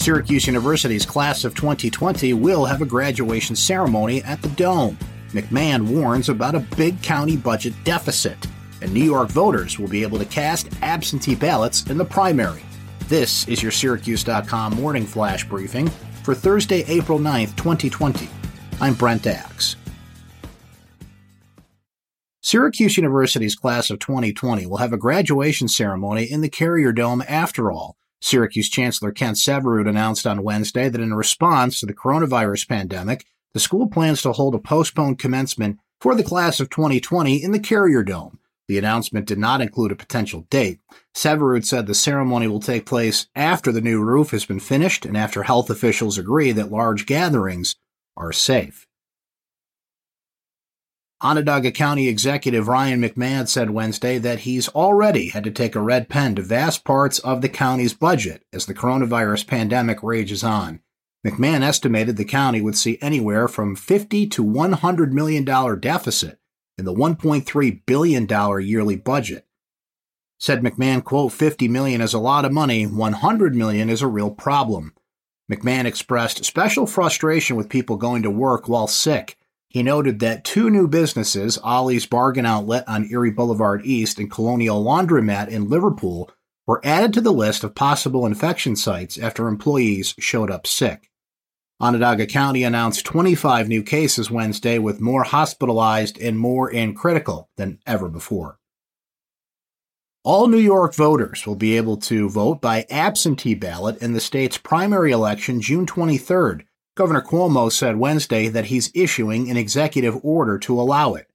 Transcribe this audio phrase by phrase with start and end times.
[0.00, 4.96] Syracuse University's class of 2020 will have a graduation ceremony at the Dome.
[5.32, 8.38] McMahon warns about a big county budget deficit,
[8.80, 12.62] and New York voters will be able to cast absentee ballots in the primary.
[13.08, 15.88] This is your Syracuse.com morning flash briefing
[16.22, 18.26] for Thursday, April 9th, 2020.
[18.80, 19.76] I'm Brent Axe.
[22.40, 27.70] Syracuse University's class of 2020 will have a graduation ceremony in the Carrier Dome after
[27.70, 27.98] all.
[28.20, 33.24] Syracuse Chancellor Kent Syverud announced on Wednesday that in response to the coronavirus pandemic,
[33.54, 37.58] the school plans to hold a postponed commencement for the class of 2020 in the
[37.58, 38.38] Carrier Dome.
[38.68, 40.78] The announcement did not include a potential date.
[41.14, 45.16] Syverud said the ceremony will take place after the new roof has been finished and
[45.16, 47.74] after health officials agree that large gatherings
[48.16, 48.86] are safe.
[51.22, 56.08] Onondaga County Executive Ryan McMahon said Wednesday that he's already had to take a red
[56.08, 60.80] pen to vast parts of the county's budget as the coronavirus pandemic rages on.
[61.26, 66.38] McMahon estimated the county would see anywhere from 50 to 100 million dollar deficit
[66.78, 69.46] in the $1.3 billion yearly budget.
[70.38, 74.30] Said McMahon, quote, 50 million is a lot of money, 100 million is a real
[74.30, 74.94] problem.
[75.52, 79.36] McMahon expressed special frustration with people going to work while sick.
[79.70, 84.82] He noted that two new businesses, Ollie's Bargain Outlet on Erie Boulevard East and Colonial
[84.82, 86.28] Laundromat in Liverpool,
[86.66, 91.08] were added to the list of possible infection sites after employees showed up sick.
[91.80, 97.78] Onondaga County announced 25 new cases Wednesday, with more hospitalized and more in critical than
[97.86, 98.58] ever before.
[100.24, 104.58] All New York voters will be able to vote by absentee ballot in the state's
[104.58, 106.64] primary election June 23rd.
[106.96, 111.28] Governor Cuomo said Wednesday that he's issuing an executive order to allow it.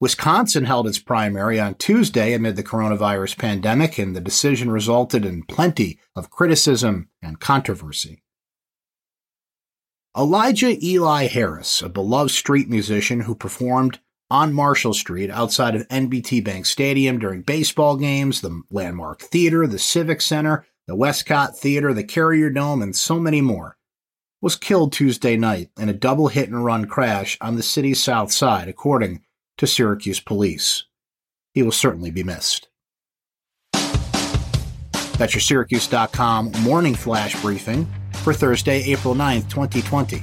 [0.00, 5.42] Wisconsin held its primary on Tuesday amid the coronavirus pandemic, and the decision resulted in
[5.42, 8.22] plenty of criticism and controversy.
[10.16, 16.42] Elijah Eli Harris, a beloved street musician who performed on Marshall Street outside of NBT
[16.42, 22.04] Bank Stadium during baseball games, the Landmark Theater, the Civic Center, the Westcott Theater, the
[22.04, 23.76] Carrier Dome, and so many more,
[24.40, 28.32] was killed Tuesday night in a double hit and run crash on the city's south
[28.32, 29.22] side, according
[29.58, 30.84] to Syracuse police.
[31.52, 32.68] He will certainly be missed.
[35.18, 37.86] That's your Syracuse.com morning flash briefing
[38.22, 40.22] for Thursday, April 9th, 2020.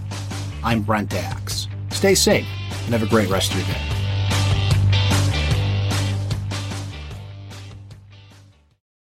[0.63, 1.67] I'm Brent Axe.
[1.91, 2.47] Stay safe
[2.85, 3.96] and have a great rest of your day.